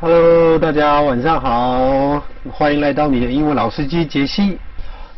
[0.00, 4.56] Hello，大家晚上好，欢迎来到你的英文老司机杰西。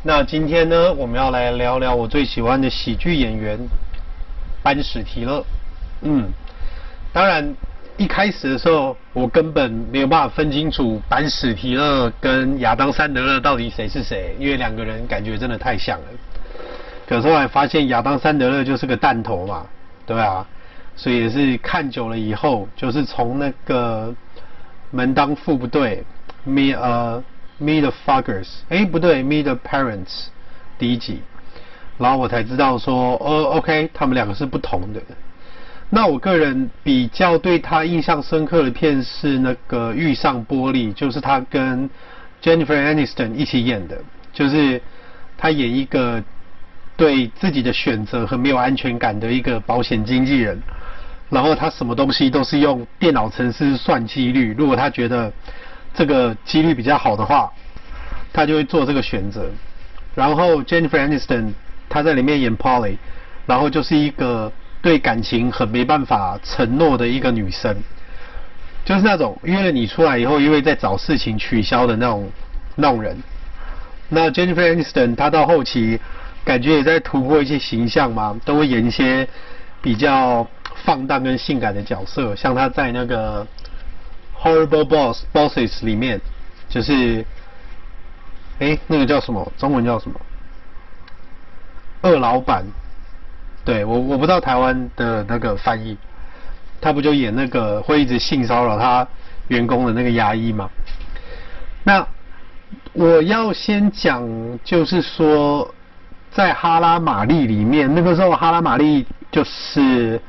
[0.02, 3.58] 那今天呢，我们要来聊聊我最喜欢的喜剧演员
[4.62, 5.44] 班史提勒。
[6.00, 6.26] 嗯，
[7.12, 7.54] 当然
[7.98, 16.06] 一开始的时候，我根本没有办法分清楚班史提勒跟亚当·山德勒到底谁是谁，因为两个人感觉真的太像了。
[17.06, 19.66] 可是后来发现亚当·山德勒就是个弹头嘛，
[20.06, 20.46] 对啊，
[20.96, 24.10] 所以也是看久了以后，就是从那个
[24.90, 26.04] 门当户不对
[26.44, 27.22] ，Me 呃、
[27.60, 30.26] uh, me the fuckers，哎不对，me the Parents
[30.78, 31.20] 第一集，
[31.98, 35.00] 然后我才知道说，哦，OK，他们两个是不同的。
[35.88, 41.88] 那我个人比较对他印象深刻的片是那个遇上玻璃，就是他跟
[42.42, 43.98] Jennifer Aniston 一起演的，
[44.32, 44.80] 就是
[45.36, 46.22] 他演一个。
[46.96, 50.60] 对自己的选择很没有安全感的一个保险经纪人，
[51.30, 55.32] 然后他什么东西都是用电脑程式算几率，如果他觉得
[55.94, 57.50] 这个几率比较好的话，
[58.32, 59.48] 他就会做这个选择。
[60.14, 61.52] 然后 Jennifer Aniston
[61.88, 62.96] 她在里面演 Polly，
[63.46, 67.76] 然后就是一个对感情很没办法承诺的一个女生，
[68.84, 72.30] 就是那种约了你出来以后又会再找事情取消的那种
[72.76, 73.16] 那种人。
[74.08, 75.98] 那 Jennifer Aniston 她到后期。
[76.42, 79.28] 感觉也在突破一些形象嘛，都会演一些
[79.82, 80.46] 比较
[80.84, 83.44] 放荡跟性感的角色，像他在那个
[84.42, 86.20] 《Horrible Boss Bosses》里面，
[86.68, 87.24] 就是，
[88.58, 89.52] 哎，那个叫什么？
[89.56, 90.20] 中文叫什么？
[92.02, 92.64] 二老板。
[93.64, 95.96] 对，我我不知道台湾的那个翻译，
[96.80, 99.06] 他不就演那个会一直性骚扰他
[99.48, 100.70] 员工的那个牙医吗？
[101.84, 102.06] 那
[102.92, 104.28] 我要先讲，
[104.64, 105.74] 就是说。
[106.32, 110.20] 在哈拉玛丽里面，那个时候哈拉玛丽就是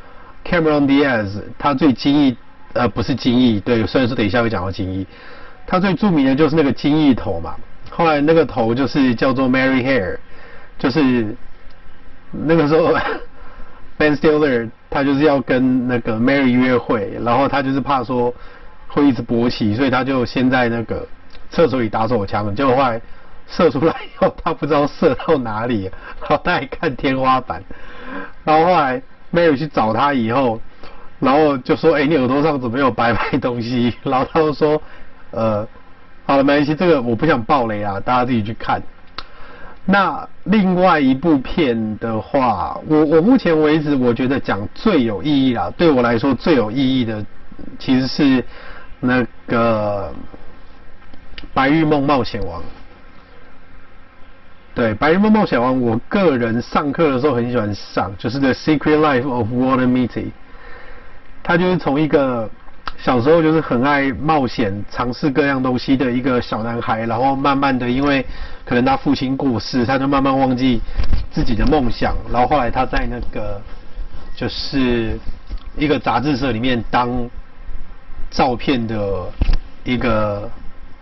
[0.46, 2.38] Cameron Diaz，他最惊异，
[2.74, 5.06] 呃，不是惊异，对，虽然说等一下会讲到惊异，
[5.66, 7.56] 他最著名的就是那个惊异头嘛。
[7.90, 10.18] 后来那个头就是叫做 Mary Hair，
[10.78, 11.36] 就是
[12.32, 12.94] 那个时候
[13.98, 18.34] Ben Stiller 他就是要跟那个 Mary 约会，然后他就是怕说
[18.88, 21.08] 会一直勃起，所以他就先在那个
[21.50, 23.02] 厕所里打手枪，结果后来。
[23.52, 25.84] 射出来以后，他不知道射到哪里，
[26.22, 27.64] 然后他还看天花板，
[28.44, 29.02] 然后后来
[29.32, 30.60] Mary 去找他以后，
[31.20, 34.82] 然后就说：“哎、你耳朵上怎么有白白东西？” 然后他就说
[35.32, 35.68] ：“呃，
[36.26, 38.82] 好了，没关系，这个我不想爆雷啊，大家自己去看。”
[39.86, 47.26] 那另外一部片的话，我我目前为止我觉得讲最有意义啦，对我来说最有意义的
[47.80, 48.46] 其实是
[49.00, 50.12] 那个
[51.54, 52.62] 《白日梦冒险王》。
[54.74, 60.08] 对《白日梦冒险王》，我个人上课的时候很喜欢上，就是《The Secret Life of Walter Mitty》。
[61.44, 62.50] 他就是从一个
[62.98, 68.26] 小时候就是很爱冒险、尝试各样东西的一个小男孩，然后慢慢的因为
[68.64, 70.80] 可能他父亲过世，他就慢慢忘记
[71.32, 73.62] 自己的梦想，然后后来他在那个
[74.36, 75.20] 就是
[75.76, 77.30] 一个杂志社里面当
[78.30, 79.30] 照片的
[79.84, 80.50] 一个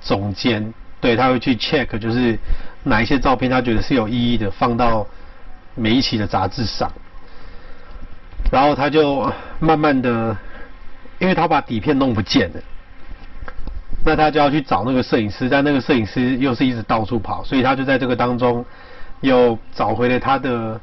[0.02, 2.35] 总监，对，他会去 check 就是。
[2.84, 5.06] 哪一些照片他觉得是有意义的，放到
[5.75, 6.90] 每一期的杂志上，
[8.51, 10.35] 然后他就慢慢的，
[11.19, 12.62] 因为他把底片弄不见了，
[14.06, 18.66] 那他就要去找那个摄影师，但那个摄影师又是一直到处跑，所以他就在这个当中
[19.22, 20.79] 又找回了他的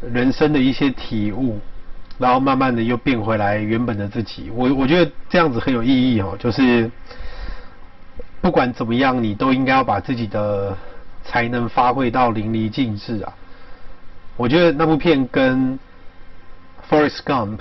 [0.00, 1.58] 人生的一些体悟，
[2.16, 4.50] 然后慢慢的又变回来原本的自己。
[4.54, 6.90] 我我觉得这样子很有意义哦，就是。
[8.40, 10.76] 不管怎么样，你都应该要把自己的
[11.24, 13.32] 才能发挥到淋漓尽致啊！
[14.36, 15.78] 我觉得那部片跟
[16.88, 17.56] 《Forrest Gump》《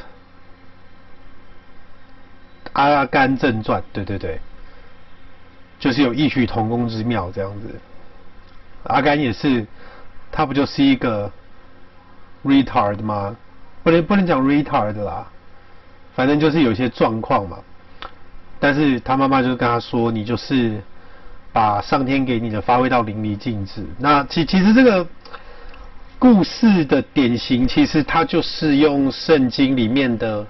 [2.74, 4.40] 阿甘正传》对对对，
[5.80, 7.80] 就是有异曲同工之妙这样子。
[8.84, 9.66] 阿甘也是，
[10.32, 11.32] 他不就是一个
[12.44, 13.36] retard 吗？
[13.82, 15.26] 不能不能讲 retard 啦，
[16.14, 17.58] 反正就是有些状况嘛。
[18.60, 20.82] 但是他妈妈就跟他说：“你就是
[21.52, 25.06] 把上天给你的发挥到淋漓尽致。”那其其实这个
[26.18, 30.46] 故事的典型，其实他就是用圣经里面的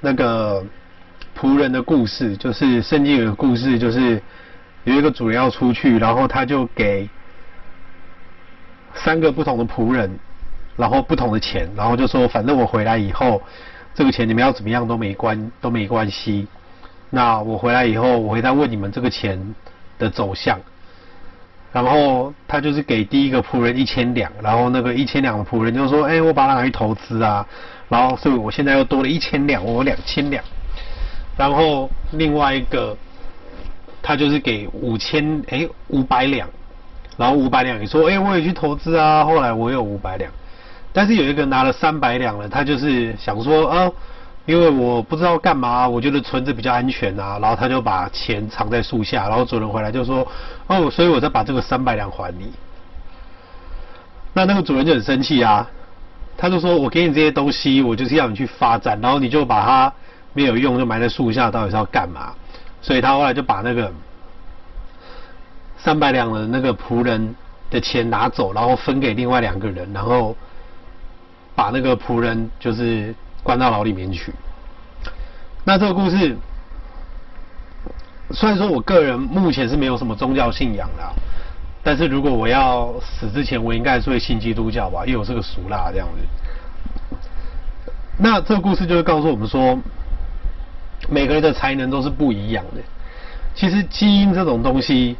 [0.00, 0.62] 那个
[1.38, 4.20] 仆人的故事，就是圣经有个故事，就是
[4.84, 7.08] 有一个主人要出去，然后他就给
[8.94, 10.18] 三个不同的仆人，
[10.76, 13.40] 然后不同的钱，然后就说：“反正我回来以后，
[13.94, 16.48] 这个钱你们要怎么样都没关都没关系。”
[17.10, 19.54] 那我回来以后，我会再问你们这个钱
[19.98, 20.58] 的走向。
[21.72, 27.46] 然后他就是给第一个仆人一千两，然后那个一千两的仆人就说：“哎，我把它拿去投资啊。”
[27.88, 30.42] 然后所以我现在又多了一千两，我有两千两。
[31.36, 32.96] 然后另外一个
[34.02, 36.48] 他就是给五千哎五百两，
[37.18, 40.32] 然后五百两你说哎我也去投资啊，后来我有五百两，
[40.94, 43.92] 但是有一个拿了三百两了，他就是想说啊。
[44.46, 50.26] 因为我不知道干嘛，我觉得存着比较安全啊，然后他就把钱藏在树下，然后主人回来就说，
[50.68, 52.52] 哦，所以我再把这个三百两还你。
[54.32, 55.68] 那那个主人就很生气啊，
[56.36, 59.92] 他就说我给你这些东西，我就是要你去发展，然后你就把它
[60.32, 62.32] 没有用就埋在树下，到底是要干嘛？
[62.80, 63.92] 所以他后来就把那个
[65.76, 67.34] 三百两的那个仆人
[67.68, 70.36] 的钱拿走，然后分给另外两个人，然后
[71.56, 73.12] 把那个仆人就是。
[73.46, 74.32] 关到牢里面去。
[75.62, 76.36] 那这个故事，
[78.32, 81.02] 虽然说我个人目前是没有什么宗教信仰的，
[81.84, 86.26] 但是如果我要死之前，我应该是会信基督教吧，因为我是个俗辣这样子。
[88.18, 89.78] 那这个故事就是告诉我们说，
[91.08, 92.82] 每个人的才能都是不一样的。
[93.54, 95.16] 其实基因这种东西，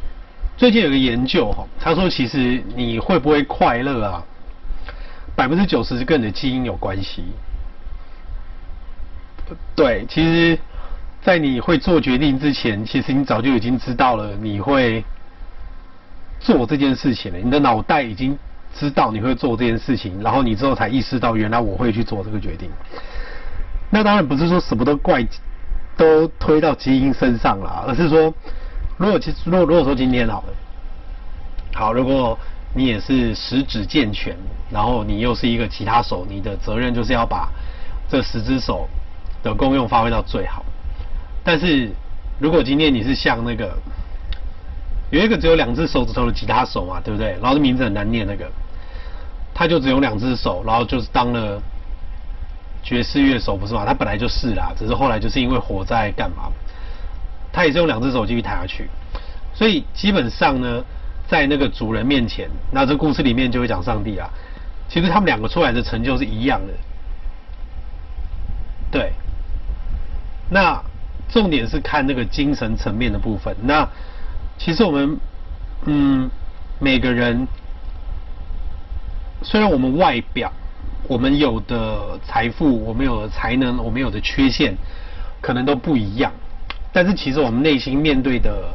[0.57, 4.23] 最近有个研究哈，他说其实你会不会快乐啊，
[5.33, 7.23] 百分之九十是跟你的基因有关系。
[9.75, 10.59] 对，其实，
[11.21, 15.03] 在你会做决定之前，其实你早就已经知道了你会
[16.39, 17.37] 做这件事情了。
[17.37, 18.37] 你的脑袋已经
[18.73, 22.69] 知道你会做这件事情，然后你之后才意识到，原来我会去做这个决定。
[23.89, 25.25] 那当然不是说什么都怪，
[25.95, 28.33] 都推到基因身上了，而是说，
[28.97, 30.53] 如果其实如果如果说今天好了，
[31.73, 32.37] 好，如果
[32.73, 34.35] 你也是十指健全，
[34.69, 37.49] 然后你又是一个吉他手，你的责任就是要把
[38.09, 38.87] 这十只手。
[39.43, 40.65] 的功用发挥到最好，
[41.43, 41.89] 但是
[42.39, 43.77] 如果今天你是像那个
[45.09, 47.37] 有一个只有两只手指头的吉他手嘛，对不对？
[47.41, 48.45] 然后名字很难念那个，
[49.53, 51.61] 他就只有两只手，然后就是当了
[52.83, 53.85] 爵士乐手，不是吗？
[53.85, 56.51] 他本来就是啦，只是后来就是因为火灾干嘛，
[57.53, 58.89] 他也是用两只手继续弹下去。
[59.53, 60.83] 所以基本上呢，
[61.27, 64.29] 在那个主人面前，那这故事里面就会讲上帝啊，
[64.89, 66.73] 其实他们两个出来的成就是一样的，
[68.91, 69.13] 对。
[70.49, 70.81] 那
[71.29, 73.55] 重点是看那个精神层面的部分。
[73.63, 73.87] 那
[74.57, 75.17] 其实我们，
[75.85, 76.29] 嗯，
[76.79, 77.47] 每个人
[79.43, 80.51] 虽然我们外表，
[81.07, 84.75] 我们有的财富，我们有的才能，我们有的缺陷，
[85.41, 86.31] 可能都不一样，
[86.91, 88.69] 但是其实我们内心面对的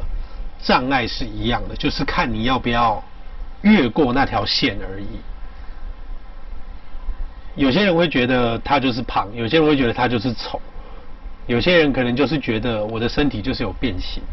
[0.61, 3.03] 障碍是一样的，就是看你要不要
[3.61, 5.05] 越过那条线而已。
[7.55, 10.61] 有些人会觉得他就是胖，有些人会觉得他就是丑。
[11.47, 14.23] 有些人可能就是觉得我的身体就是有变形，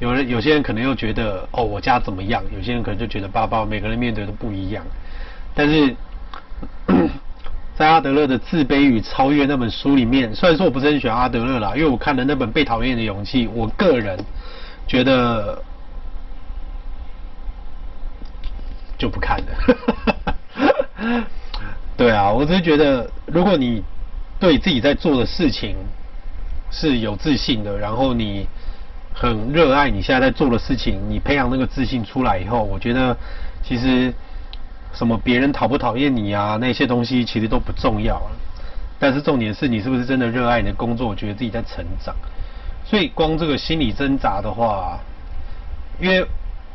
[0.00, 4.84] 有人有些人可能又觉得哦，我家怎么样，有些人可能就觉得爸爸，每个人面对都不一样。
[5.54, 5.94] 但是
[7.76, 14.18] 在阿德勒的《自卑与超越》那本书里面，虽然说我不是很喜欢阿德勒啦，因为我看了那本《被讨厌的勇气》，我个人
[14.86, 15.62] 觉得
[18.98, 21.26] 就不看了。
[21.96, 23.82] 对啊，我只是觉得如果你
[24.38, 25.76] 对自己在做的事情，
[26.70, 28.46] 是有自信的，然后你
[29.12, 33.16] 很热爱你现在在做的事情，你培养那个自信出来以后，我觉得
[33.62, 34.12] 其实
[34.92, 38.30] 什么别人讨不讨厌你啊，那些东西其实都不重要了。
[38.98, 42.14] 但是重点是你是不是真的热爱你的工作，觉得自己在成长。
[42.84, 44.98] 所以光这个心理挣扎的话，
[45.98, 46.26] 因为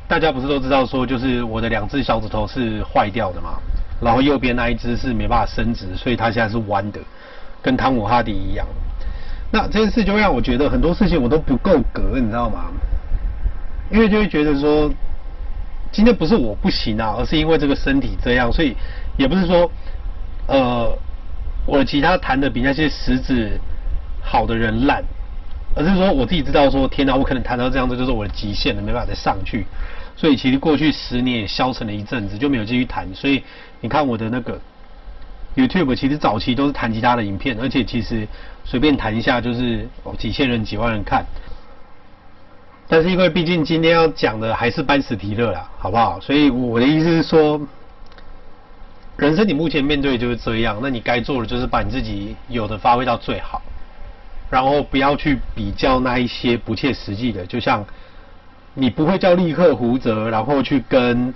[0.08, 3.60] 大家不是都知道说，就是我的两只小指头是坏掉的嘛，
[4.02, 7.00] 然后右边那一只是没办法伸直，所以它现在是弯的，
[7.62, 8.66] 跟汤姆哈迪一样。
[9.56, 12.66] 那这件事就让我觉得很多事情我都不够格，你知道吗？
[13.90, 14.92] 因为就会觉得说，
[15.94, 18.76] 今天不是我不行啊，而是因为这个身体这样，所以
[19.18, 19.72] 也不是说，
[20.48, 20.92] 呃，
[21.66, 23.58] 我的吉他弹的比那些食指
[24.22, 25.02] 好的人烂，
[25.74, 29.66] 而是说我自己知道说，天哪，我可能弹到这样子就是我的极限了，没办法再上去。
[30.18, 33.08] 所以其实过去十年也消沉了一阵子，就没有继续弹。
[33.14, 33.42] 所以
[33.80, 34.60] 你看我的那个。
[35.56, 38.28] YouTube 其实早期都是弹吉他的影片，而且其实
[38.64, 41.26] 随便弹一下就是几千人、几万人看。
[42.88, 46.20] 但是因为毕竟今天要讲的还是班史提勒啦，好不好？
[46.20, 47.60] 所以我的意思是说，
[49.18, 53.62] 人生你目前面对就是这样，那你该做的就是把你自己有的发挥到最好，
[54.52, 57.84] 然后不要去比较那一些不切实际的，就像
[58.74, 61.34] 你不会叫立克胡泽，然后去跟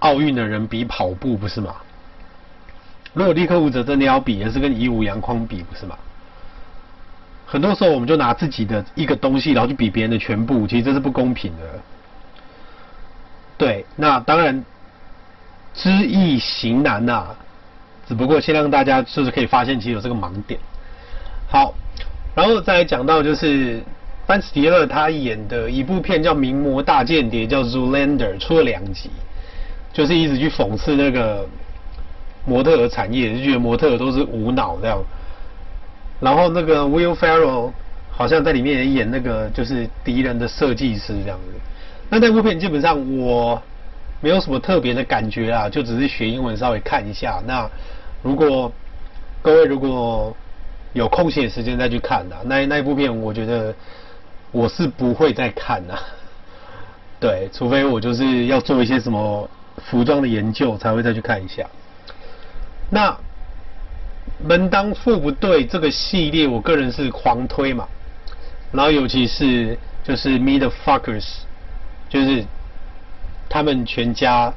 [0.00, 1.74] 奥运的人比跑步，不是吗？
[3.14, 5.96] 如果立克胡泽真的要比，也是跟以武扬匡比，不是吗？
[7.46, 11.80] 很多时候我们就拿自己的一个东西，然后去比别人的全部，其实这是不公平的。
[13.58, 14.64] 对，那当然
[15.74, 17.36] 知易行难呐、啊，
[18.08, 20.58] 只不过先让大家就是可以发现，其实有这个盲点。
[21.46, 21.74] 好，
[22.34, 23.82] 然后再来讲到就是
[24.26, 29.10] 班斯迪勒他演的一部片叫《名模大间谍》，叫《Zoolander》，出了两集，
[29.92, 31.46] 就是一直去讽刺那个
[32.44, 35.02] 模特儿产业，就觉得模特都是无脑这样。
[36.20, 37.72] 然后那个 Will Ferrell
[38.10, 41.60] 好像在里面也演那个就是敌人的设计师这样子。
[42.08, 43.60] 那那部片基本上我
[44.20, 47.42] 没有什么特别的感觉啊，就只是学英文稍微看一下。
[47.46, 47.68] 那
[48.22, 48.70] 如果
[49.40, 50.36] 各位如果
[50.92, 53.74] 有空闲时间再去看的，那那一部片我觉得
[54.50, 55.98] 我是不会再看的。
[57.18, 61.64] 对，除非我就是要做一些什么服装的研究才会再去看一下。
[62.92, 63.18] 那。
[64.44, 67.86] 门当户不对这个系列，我个人是狂推嘛。
[68.72, 71.42] 然后尤其是就是 Meet the Fockers，
[72.08, 72.44] 就是
[73.48, 74.52] 他们全家，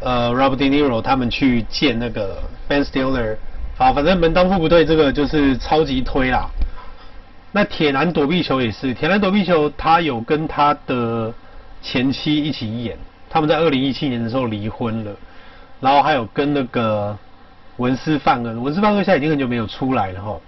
[0.00, 3.36] 呃，Robert De Niro 他们去见那个 Ben Stiller，
[3.76, 6.48] 好，反正门当户不对这个就是超级推啦。
[7.52, 11.32] 那铁男躲避球也是，铁男躲避球他有跟他的
[11.80, 15.12] 前妻一起演，他们在二零一七年的时候离婚了，
[15.80, 17.16] 然后还有跟那个。
[17.80, 20.38] 文斯范恩，文斯范恩现在已经很久没有出来了哈。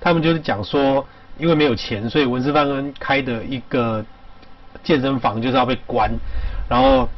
[0.00, 1.04] 他们就是讲说，
[1.36, 4.04] 因为没有钱，所以文斯范恩开的一个
[4.84, 6.08] 健身房就是要被关。
[6.70, 7.08] 然后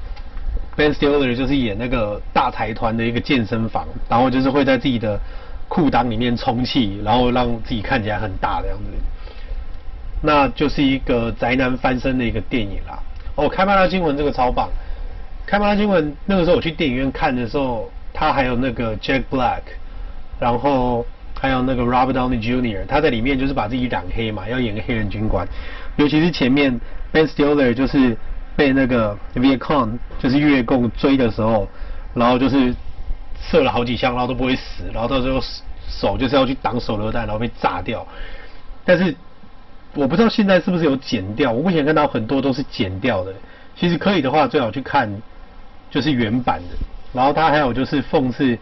[0.75, 5.20] Ben Stiller 就是演那个大财团的一个健身房，然后就是会在自己的
[5.68, 8.84] 裤裆里面充气，然后让自己看起来很大的样子。
[10.22, 12.98] 那就是一个宅男翻身的一个电影啦。
[13.34, 14.66] 哦，《开麦拉惊魂》这个超棒，
[15.46, 17.90] 《开麦拉惊魂》那个时候我去电影院看的时候。
[18.18, 19.60] 他还有那个 Jack Black，
[20.40, 21.06] 然后
[21.38, 25.46] 还有那个 Robert Downey Jr.，他在里面就是把自己染黑嘛，要演个黑人军官。
[25.94, 26.80] 尤其是前面
[27.12, 28.16] Ben Stiller 就是
[28.56, 31.68] 被那个 Viet Cong 就是越共追的时候，
[32.12, 32.75] 然后就是
[33.40, 35.40] 射了好几枪，然后都不会死，然后到最后
[35.88, 38.04] 手就是要去挡手榴弹，然后被炸掉。
[38.84, 39.14] 但是
[39.94, 43.32] 我不知道现在是不是有剪掉，我目前看到很多都是剪掉的。
[43.76, 45.08] 其实可以的话，最好去看
[45.88, 46.76] 就是原版的。
[47.12, 48.58] 然后他还有就是讽刺，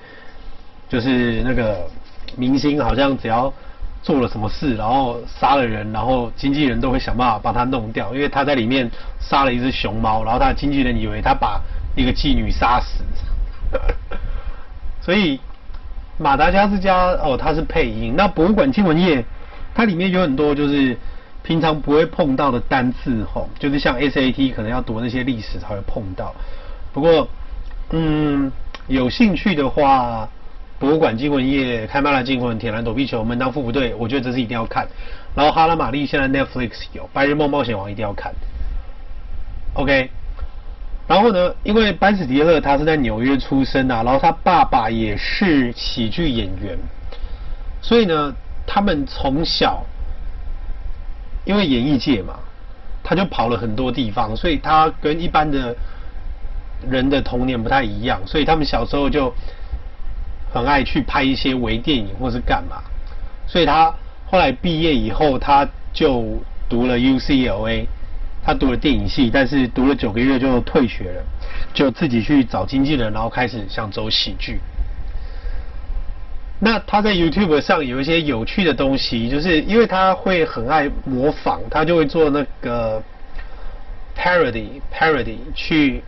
[0.89, 1.89] 就是那个
[2.37, 3.53] 明星好像只要
[4.03, 8.89] 做了什么事，然后杀了人，然后经纪人都会想办法把他弄掉，因为他在里面
[9.19, 11.61] 杀了一只熊猫，然后他的经纪人以为他把
[11.97, 13.03] 一个妓女杀死，
[15.03, 15.41] 所以
[16.17, 18.15] 马达加斯加哦，他是配音。
[18.17, 19.25] 那博物馆惊魂夜，
[19.75, 20.97] 它里面有很多就是
[21.43, 26.33] 平常不会碰到的单字吼，就是像 SAT 可能要读那些历史才会碰到，
[26.93, 27.29] 不过。
[27.91, 28.51] 嗯，
[28.89, 30.29] 有兴趣的话，
[30.77, 34.89] 博物馆惊魂夜、开麦拉惊魂、铁男躲避球、门当户不对，我觉得这是一定要看。
[35.37, 38.35] 然后哈拉玛丽现在 Netflix 有，白日梦冒险王一定要看。
[39.75, 40.11] OK，
[41.07, 46.77] 然后呢，因为班史迪勒他是在纽约出生啊，然后他爸爸也是喜剧演员，
[47.81, 48.35] 所以呢，
[48.67, 49.85] 他们从小
[51.45, 52.35] 因为演艺界嘛，
[53.05, 55.77] 他就跑了很多地方，所以他跟一般的。
[56.91, 59.33] 人的童年不太一样，所以他们小时候就
[60.53, 62.83] 很爱去拍一些微电影或是干嘛。
[63.47, 63.93] 所以他
[64.27, 67.87] 后来毕业以后，他就读了 UCLA，
[68.45, 71.25] 他读了电影系，但是读了九个月就退学了，
[71.73, 74.61] 就自己去找经纪人，然后开始想走喜剧。
[76.59, 83.03] 那他在 YouTube 上有一些有趣的东西，就是因为他会很爱模仿，他就会做那个
[84.17, 86.03] parody parody 去。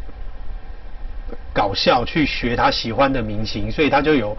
[1.59, 4.37] 搞笑去学他喜欢的明星，所以他就有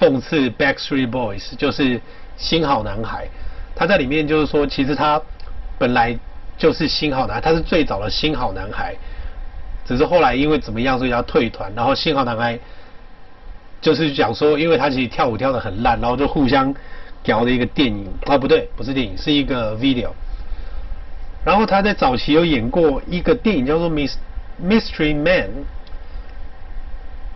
[0.00, 2.00] 讽刺 Backstreet Boys，就是
[2.38, 3.28] 新好男孩。
[3.76, 5.20] 他在里面就是说，其实他
[5.78, 6.18] 本来
[6.56, 8.94] 就是新好男，他是最早的新好男孩，
[9.84, 11.70] 只是后来因为怎么样，所以他退团。
[11.76, 12.58] 然后新好男孩
[13.82, 16.74] 就是讲说，因为他其实跳舞跳得很烂，然后就互相
[17.24, 20.08] 聊了一个电影啊，不对，不是电影，是一个 video。
[21.44, 24.14] 然后他在早期有演过一个电影叫做 Mis
[24.62, 25.50] Mystery Man。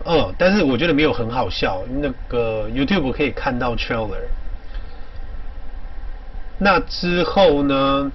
[0.05, 1.83] 嗯，但是我觉得没有很好笑。
[1.87, 4.23] 那个 YouTube 可以看到 trailer。
[6.57, 8.11] 那之后呢，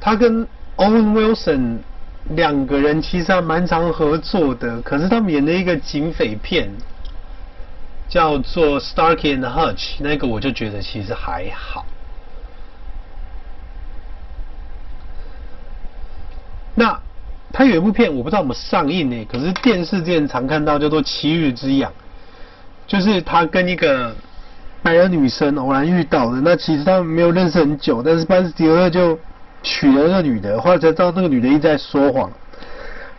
[0.00, 0.46] 他跟
[0.76, 1.78] Owen Wilson
[2.30, 4.80] 两个人其实还蛮常合作的。
[4.82, 6.70] 可是他们演的一个警匪片
[8.08, 11.86] 叫做 Starsky and Hutch，那个我就觉得其实还好。
[16.74, 17.00] 那。
[17.56, 21.90] 他有一部片，我不知道怎么上映呢，可是电视之前常看到，叫做《七日之痒》，
[22.86, 24.14] 就是他跟一个
[24.82, 26.38] 白人女生偶然遇到的。
[26.42, 29.18] 那其实他们没有认识很久，但是班斯迪勒就
[29.62, 32.30] 娶了那个女的，后来才知道那个女的一直在说谎，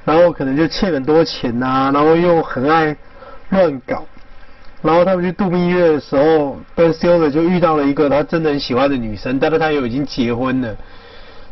[0.06, 2.96] 然后可能就欠很多钱呐、然后又很爱
[3.50, 4.06] 乱搞，
[4.84, 10.76] 然后他们去度蜜月的时候，Ben style 就遇到了一个他真的很喜欢的女生，但是他又已经结婚了，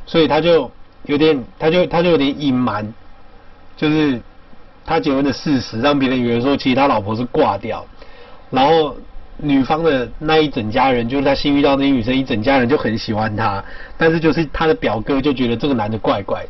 [0.06, 0.70] 所以他就
[1.06, 2.94] 有点，他就他就有点隐瞒，
[3.78, 4.20] 就是
[4.86, 7.86] 他结婚的事实，让别人以为说其实他老婆是挂掉，
[8.50, 8.96] 然后
[9.38, 13.64] 女方的那一整家人，就是他新遇到那女生一整家人就很喜欢他，
[13.98, 16.50] 但是就是他的表哥就觉得这个男的怪怪的。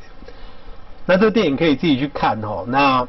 [1.05, 2.65] 那这个电影可以自己去看哦。
[2.67, 3.07] 那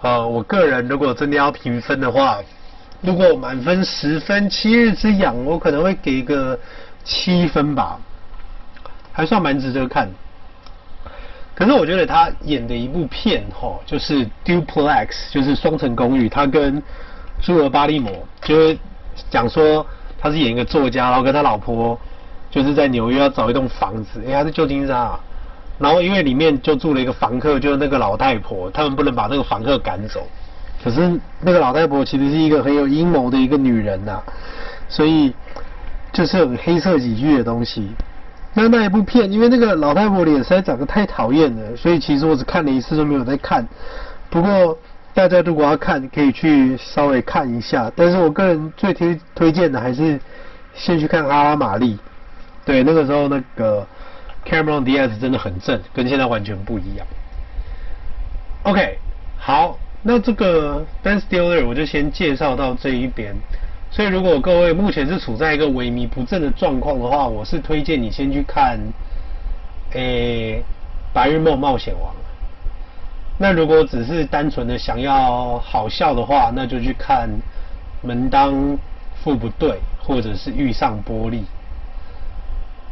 [0.00, 2.38] 呃，我个人如果真的要评分的话，
[3.00, 6.58] 如果满分十分，《七日之痒》我可能会给个
[7.04, 7.98] 七分吧，
[9.12, 10.08] 还算蛮值得看。
[11.54, 16.82] 可是我觉得他演的一部片哈，就是《Duplex》，就是《双层公寓》，他跟
[17.40, 18.76] 朱尔巴利摩就是
[19.30, 19.86] 讲说
[20.18, 21.98] 他是演一个作家，然后跟他老婆
[22.50, 25.20] 就是在纽约要找一栋房子，哎，他是旧金山啊。
[25.78, 30.26] 然后因为里面就住了一个房客，就是那个老太婆，他们不能把那个房客赶走。
[30.82, 34.22] 可是那个老太婆其实是一个很有阴谋的一个女人呐、
[34.88, 35.32] 所以
[36.12, 37.90] 就是很黑色喜剧的东西。
[38.54, 43.66] 那那一部片，因为那个老太婆脸实在长得太讨厌了，所以其实我只看了一次都没有再看。
[44.30, 44.78] 不过
[45.12, 47.92] 大家如果要看，可以去稍微看一下。
[47.94, 50.18] 但是我个人最推推荐的还是
[50.74, 51.96] 先去看《阿拉玛丽》。
[52.64, 53.86] 对，那个时候那个。
[54.46, 57.06] Cameron Diaz 真的很正，跟现在完全不一样。
[58.64, 58.98] OK，
[59.38, 63.34] 好，那这个 Ben Stiller 我就先介绍到这一边。
[63.94, 68.76] 所以如果各位目前是处在一个萎靡不振的状况的话，我是推荐你先去看，
[69.92, 70.60] 诶、
[71.14, 72.12] 《白日梦冒险王》。
[73.38, 77.30] 那如果只是单纯的想要好笑的话，那就去看
[78.04, 78.76] 《门当
[79.22, 79.70] 户不对》
[80.00, 81.34] 或者是《遇上玻璃》。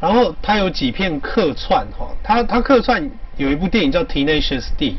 [0.00, 4.92] 然后他有几片客串哈，他他客串有一部电影叫《Tenacious D》，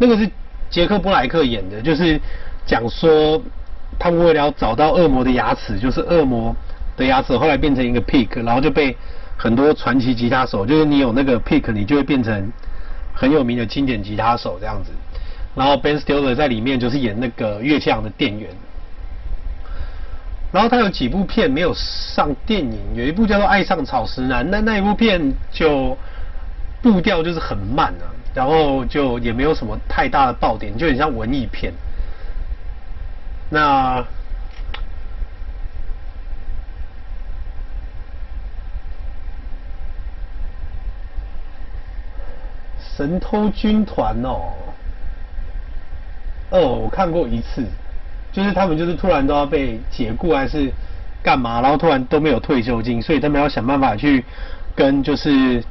[0.00, 0.28] 那个是
[0.68, 2.20] 杰克布莱克演的，就是
[2.66, 3.40] 讲说
[3.98, 6.54] 他们为了要找到恶魔的牙齿，就是恶魔
[6.96, 8.96] 的牙齿后来变成一个 pick，然后就被
[9.36, 12.52] 很多传奇吉他手，就是你有那个 pick，你就会变成
[13.14, 14.90] 很有名的经典吉他手这样子。
[15.54, 18.50] 然后 Ben Stiller 在里面就是演那个乐器行的店员。
[20.52, 25.98] 然后他有几部片没有上电影，有一部叫做《爱上草食男》，那那一部片就
[26.80, 31.72] 步调就是很慢啊，然后就也没有什么太大的爆点，就很像文艺片。
[33.54, 34.04] 那
[42.96, 44.52] 神偷军团哦，
[46.50, 47.64] 哦，我看过一次。
[48.32, 50.72] 就是他们就是突然都要被解雇还是
[51.22, 54.24] 干嘛，然后突然都没有退休金，所以他们要想办法去
[54.74, 55.62] 跟就是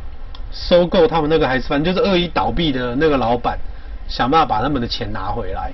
[0.53, 3.59] 收购他们那个还是反正就是恶意倒闭的那个老板，
[4.07, 5.73] 想办法把他们的钱拿回来。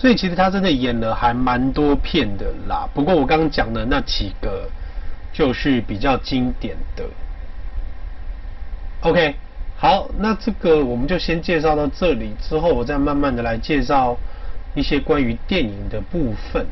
[0.00, 4.66] 所以其实他真的演了还蛮多片的啦，不过我刚刚讲的那几个
[5.30, 7.04] 就是比较经典的。
[9.02, 9.34] OK，
[9.76, 14.16] 好，那这个我们就先介绍到这里，之后我再慢慢的来介绍。
[14.72, 16.64] 一些关于电影的部分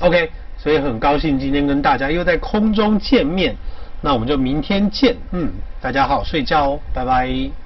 [0.00, 3.54] ，OK，所以很高兴今天跟大家又在空中见面，
[4.00, 7.61] 那我们就明天见，嗯，大家好好睡觉哦，拜拜。